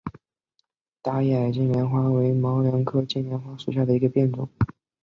[1.03, 4.49] 大叶矮金莲花为毛茛科金莲花属下的一个变种。